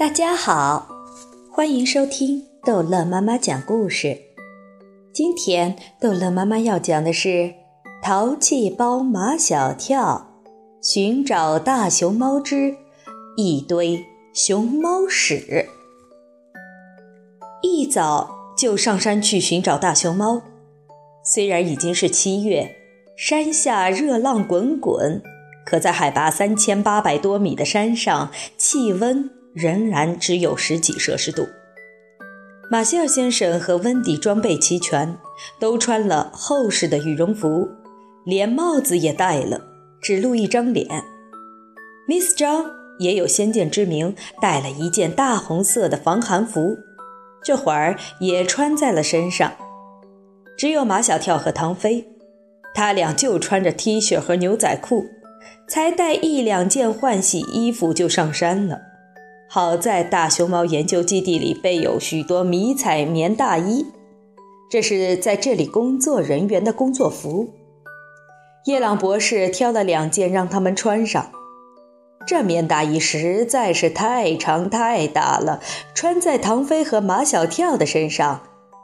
[0.00, 0.88] 大家好，
[1.52, 4.16] 欢迎收听逗乐妈妈讲故事。
[5.12, 7.28] 今天逗乐妈妈要讲的是
[8.02, 10.40] 《淘气包马小跳
[10.82, 12.74] 寻找大熊猫之
[13.36, 14.02] 一堆
[14.32, 15.34] 熊猫屎》。
[17.60, 20.40] 一早就上山去寻找大熊猫，
[21.22, 22.74] 虽然已经是七月，
[23.18, 25.22] 山下热浪滚滚，
[25.66, 29.28] 可在海拔三千八百多米的山上，气温。
[29.54, 31.48] 仍然只有十几摄氏度。
[32.70, 35.18] 马歇尔先生和温迪装备齐全，
[35.58, 37.68] 都穿了厚实的羽绒服，
[38.24, 39.60] 连帽子也戴了，
[40.00, 40.86] 只露一张脸。
[42.08, 46.78] Miss 张也有先见之明，带了一件大红色的防寒服，
[47.42, 49.52] 这会儿也穿在了身上。
[50.56, 52.06] 只有马小跳和唐飞，
[52.74, 55.06] 他俩就穿着 T 恤和牛仔裤，
[55.66, 58.89] 才带一两件换洗衣服就上山了。
[59.52, 63.84] 好在大熊猫研究基地里备有许多迷彩棉大衣，
[64.70, 67.48] 这是在这里工作人员的工作服。
[68.66, 71.32] 叶朗博士挑了两件让他们穿上。
[72.24, 75.60] 这棉大衣实在是太长太大了，
[75.96, 78.42] 穿在唐飞和马小跳的身上，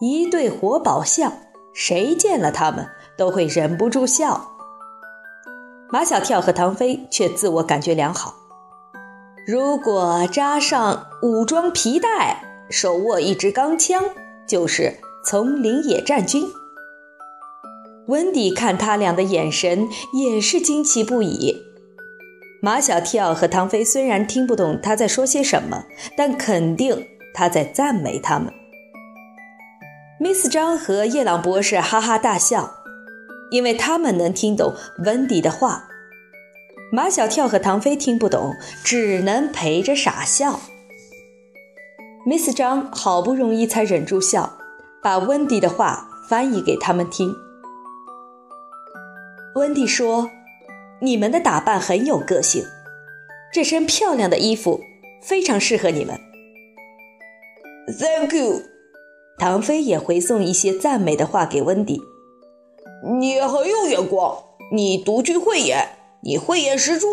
[0.00, 1.34] 一对活宝像，
[1.72, 2.84] 谁见了他们
[3.16, 4.48] 都会忍不住笑。
[5.92, 8.34] 马小跳和唐飞却自我感觉良好。
[9.50, 14.04] 如果扎上武装皮带，手握一支钢枪，
[14.46, 16.44] 就是丛林野战军。
[18.08, 21.56] 温迪看他俩的眼神也是惊奇不已。
[22.60, 28.52] 马小跳和唐飞虽然听不懂他在说些什么，但肯定他在赞美他们。
[30.20, 32.74] Miss 张和叶朗博士哈哈大笑，
[33.50, 34.74] 因为他们能听懂
[35.06, 35.88] 温迪的话。
[36.90, 40.60] 马小跳和唐飞听不懂，只能陪着傻笑。
[42.26, 44.58] Miss 张好不容易才忍住笑，
[45.02, 47.34] 把温迪的话翻译给他们听。
[49.54, 50.30] 温迪说
[51.02, 52.64] ：“你们的打扮很有个性，
[53.52, 54.80] 这身漂亮的衣服
[55.22, 56.18] 非常适合你们。”
[58.00, 58.62] Thank you。
[59.38, 62.00] 唐飞也回送一些赞美的话给温迪。
[63.20, 64.36] 你很有眼光，
[64.72, 65.87] 你独具慧眼。
[66.20, 67.06] 你慧眼识珠，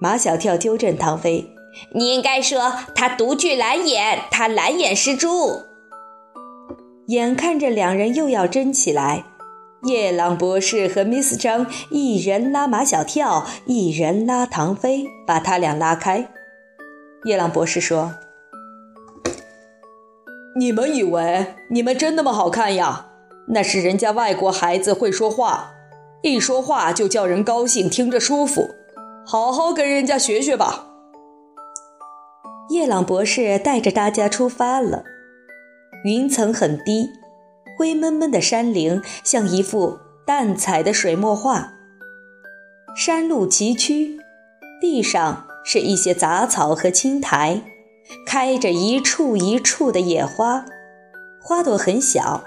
[0.00, 1.52] 马小跳纠正唐飞
[1.94, 5.62] ：“你应该说他独具蓝眼，他蓝眼识珠。”
[7.08, 9.24] 眼看着两人又要争起来，
[9.82, 16.28] 夜朗博士和 Miss 张一人拉马小跳，一人拉唐飞，把他俩拉开。
[17.24, 18.14] 夜朗博士说
[20.56, 23.06] ：“你们以为你们真那么好看呀？
[23.48, 25.72] 那是人家外国孩子会说话。”
[26.22, 28.74] 一说话就叫人高兴，听着舒服，
[29.26, 30.86] 好好跟人家学学吧。
[32.68, 35.04] 叶朗博士带着大家出发了。
[36.04, 37.08] 云层很低，
[37.78, 41.72] 灰蒙蒙的山岭像一幅淡彩的水墨画。
[42.94, 44.18] 山路崎岖，
[44.80, 47.62] 地上是一些杂草和青苔，
[48.26, 50.66] 开着一簇一簇的野花，
[51.42, 52.44] 花朵很小，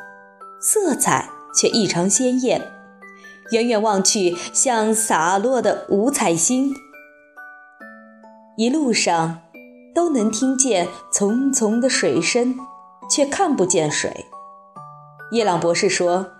[0.61, 2.61] 色彩却异常鲜艳。
[3.53, 6.73] 远远望去，像洒落的五彩星。
[8.57, 9.41] 一路上
[9.93, 12.55] 都能听见淙淙的水声，
[13.07, 14.25] 却看不见水。
[15.31, 16.31] 叶朗博士说：“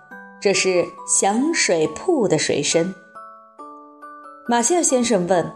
[0.42, 2.92] 这是响水瀑的水声。”
[4.48, 5.52] 马歇尔先生问：“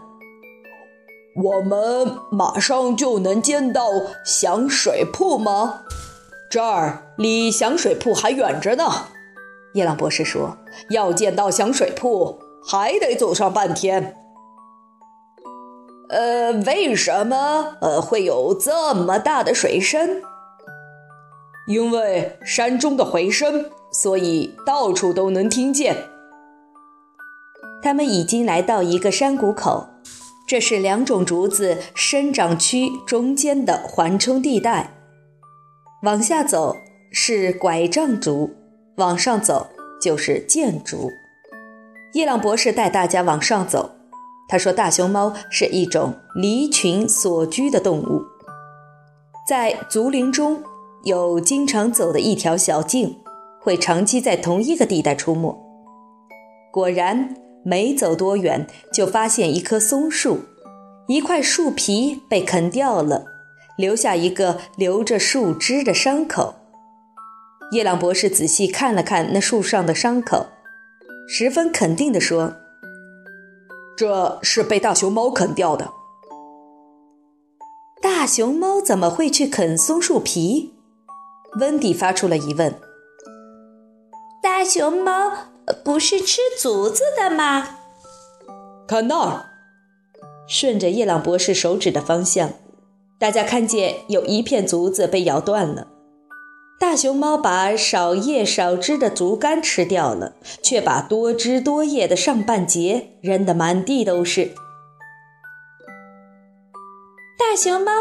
[1.43, 3.83] 我们马上就能见到
[4.23, 5.81] 响水瀑吗？
[6.49, 9.07] 这儿离响水瀑还远着呢。”
[9.79, 10.57] 叶朗博士说
[10.91, 14.13] ：“要见到响水瀑，还得走上半天。
[16.09, 20.21] 呃，为什么呃会有这么大的水声？
[21.65, 25.95] 因为山中的回声，所以到处都能听见。”
[27.81, 29.87] 他们已经来到一个山谷口，
[30.45, 34.93] 这是两种竹子生长区中间的缓冲地带。
[36.03, 36.75] 往下走
[37.13, 38.58] 是拐杖竹。
[38.99, 39.67] 往上走
[40.01, 41.09] 就是箭竹。
[42.13, 43.91] 叶朗博士带大家往上走。
[44.47, 48.23] 他说：“大熊猫是一种离群所居的动物，
[49.47, 50.63] 在竹林中
[51.03, 53.15] 有经常走的一条小径，
[53.61, 55.55] 会长期在同一个地带出没。”
[56.73, 60.39] 果然，没走多远就发现一棵松树，
[61.07, 63.25] 一块树皮被啃掉了，
[63.77, 66.55] 留下一个留着树枝的伤口。
[67.71, 70.47] 叶朗博士仔细看了看那树上的伤口，
[71.27, 72.55] 十分肯定地说
[73.95, 75.91] ：“这是被大熊猫啃掉的。”
[78.01, 80.73] 大熊猫怎么会去啃松树皮？
[81.59, 82.73] 温迪发出了疑问。
[84.41, 85.31] 大熊猫
[85.83, 87.77] 不是吃竹子的吗？
[88.87, 89.45] 看那儿，
[90.47, 92.53] 顺着叶朗博士手指的方向，
[93.19, 95.87] 大家看见有一片竹子被咬断了。
[96.79, 104.53] 大熊猫把少叶少枝的竹竿吃掉了，却把多枝多叶的上半截扔得满地都是。
[107.37, 107.91] 大熊猫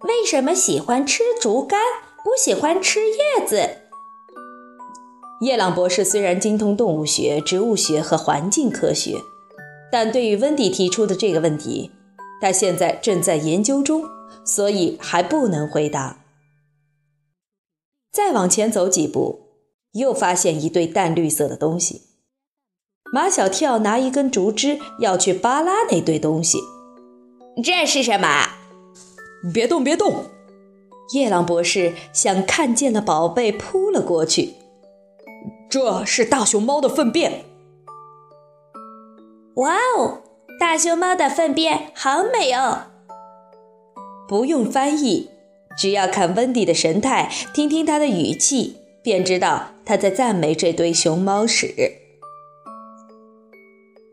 [0.00, 1.78] 为什么喜欢吃竹竿，
[2.24, 3.68] 不喜欢吃叶子？
[5.42, 9.18] 叶朗博士虽然精通动物学、植物学和环境科学，
[9.90, 11.90] 但对于温迪提出的这个问题，
[12.40, 14.04] 他现在正在研究中，
[14.42, 16.21] 所以还不能回答。
[18.12, 19.40] 再往前走几步，
[19.92, 22.02] 又发现一堆淡绿色的东西。
[23.10, 26.58] 马小跳拿一根竹枝要去扒拉那堆东西。
[27.64, 28.48] 这是什么？
[29.52, 30.26] 别动，别动！
[31.14, 34.54] 夜郎博士向看见的宝贝，扑了过去。
[35.70, 37.46] 这是大熊猫的粪便。
[39.56, 40.22] 哇哦，
[40.60, 42.84] 大熊猫的粪便好美哦！
[44.28, 45.31] 不用翻译。
[45.78, 51.98] 只要看温迪的神态，听听他的语气，便知道他在赞美这堆熊猫屎。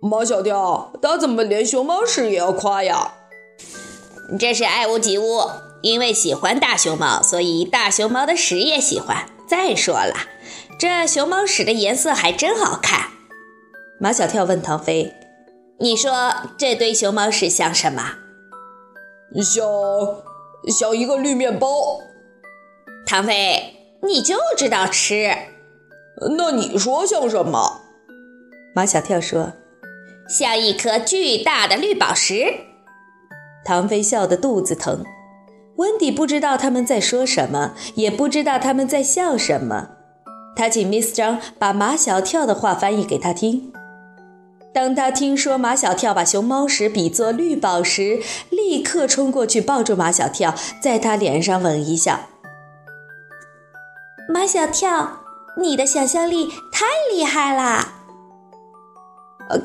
[0.01, 3.13] 马小跳，他怎么连熊猫屎也要夸呀？
[4.39, 5.41] 这是爱屋及乌，
[5.81, 9.25] 因为喜欢大熊猫，所以大熊猫的屎也喜欢。
[9.47, 10.13] 再说了，
[10.79, 13.07] 这熊猫屎的颜色还真好看。
[13.99, 15.13] 马小跳问唐飞
[15.79, 18.13] ：“你说这堆熊猫屎像什么？”
[19.43, 20.28] 像。
[20.67, 21.67] 像一个绿面包，
[23.05, 25.35] 唐飞，你就知道吃。
[26.37, 27.81] 那你说像什么？
[28.75, 29.53] 马小跳说
[30.29, 32.53] ：“像一颗巨大的绿宝石。”
[33.65, 35.03] 唐飞笑得肚子疼。
[35.77, 39.91] 温迪不知道他们在说什么，也不知道他们在笑什么。
[40.55, 43.71] 他请 Miss 张把马小跳的话翻译给他听。
[44.73, 48.19] 当他听说马小跳把熊猫屎比作绿宝石，
[48.69, 52.27] 立刻冲过去抱住马小跳，在他脸上吻一下。
[54.31, 55.23] 马小跳，
[55.59, 57.95] 你的想象力太厉害啦！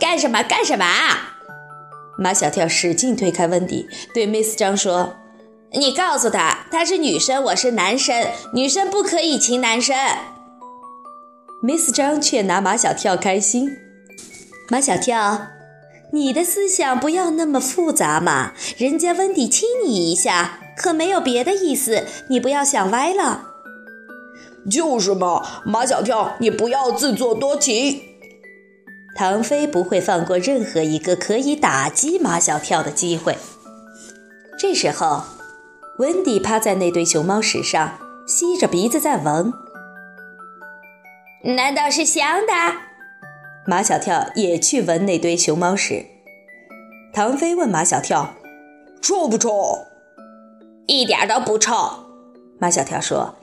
[0.00, 0.42] 干什么？
[0.42, 0.86] 干什么？
[2.16, 5.16] 马小跳使劲推开温迪，对 Miss 张说
[5.72, 9.94] ：“你告诉他，他是女生，我是男生，女生不可以亲男生。
[11.62, 13.70] ”Miss 张却拿马小跳开心。
[14.70, 15.48] 马小跳，
[16.14, 18.52] 你的思想不要那么复杂嘛！
[18.78, 23.48] 人家温迪亲你一下，可没有别的意思，你不要想歪了。
[24.70, 28.00] 就是嘛，马小跳，你不要自作多情。
[29.16, 33.36] 唐飞不会放过任何一个可以打击马小跳的机会。
[34.56, 35.24] 这时候，
[35.98, 39.52] 温迪趴在那堆熊猫屎上，吸着鼻子在闻。
[41.42, 42.52] 难道是香的？
[43.66, 46.06] 马小跳也去闻那堆熊猫屎。
[47.12, 48.34] 唐飞问马小跳
[49.00, 49.78] ：“臭不臭
[50.86, 51.74] ？”“一点都不臭。”
[52.60, 53.34] 马小跳说，“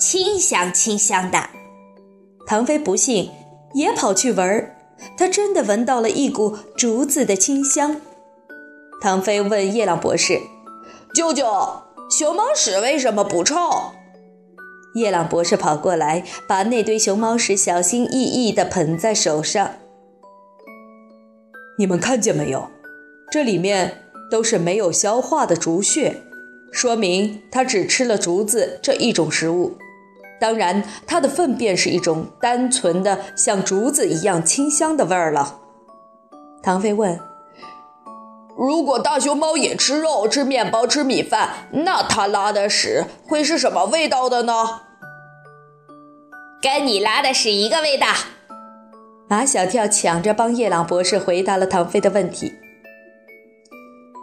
[0.00, 1.50] 清香清香的。”
[2.46, 3.30] 唐飞不信，
[3.74, 4.74] 也跑去闻儿。
[5.16, 8.00] 他真的闻到了一股竹子的清香。
[9.00, 10.40] 唐飞问叶朗博士
[11.14, 11.46] ：“舅舅，
[12.10, 13.54] 熊猫屎为什么不臭？”
[14.98, 19.70] 叶朗博士跑过来，把那堆熊猫屎小心翼翼地捧在手上。
[21.78, 22.68] 你们看见没有？
[23.30, 26.22] 这里面都是没有消化的竹屑，
[26.72, 29.76] 说明它只吃了竹子这一种食物。
[30.40, 35.60] 当然，它的粪便是一种单纯的像竹子一样清香的味儿了。
[36.62, 37.20] 唐飞问
[38.56, 44.80] ：“如果大熊猫也吃肉、吃面包、吃米饭，那它拉的屎会是什么味道的呢？”
[46.60, 48.08] 跟你拉的是一个味道。
[49.28, 52.52] 马小跳抢着帮叶朗博士回答了唐飞的问题。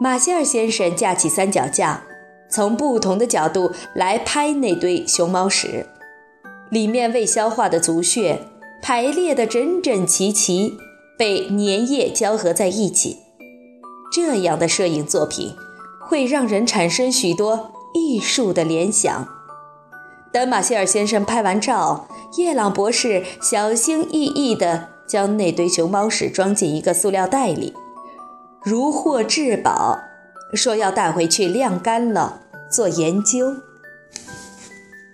[0.02, 2.04] 马歇尔先生架起三脚架，
[2.50, 5.86] 从不同的角度来拍那堆熊猫屎，
[6.70, 8.42] 里面未消化的足屑
[8.82, 10.78] 排列得整整齐齐，
[11.18, 13.20] 被粘液交合在一起。
[14.12, 15.56] 这样的摄影作品
[16.02, 19.35] 会让人产生许多艺术的联想。
[20.36, 22.10] 等马歇尔先生拍完照。
[22.36, 27.74] 叶朗博士小心翼翼地将那堆熊猫屎装进一个塑料袋里，
[28.62, 29.98] 如获至宝，
[30.54, 33.56] 说要带回去晾干了做研究。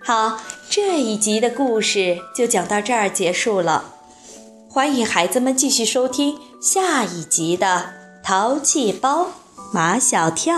[0.04, 3.94] 好，这一集的故事就讲到这儿结束了，
[4.68, 7.92] 欢迎孩子们继续收听下一集的
[8.26, 9.28] 《淘气包
[9.72, 10.56] 马小跳》。